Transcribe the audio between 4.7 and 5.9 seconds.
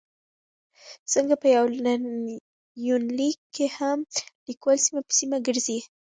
سيمه په سيمه ګرځي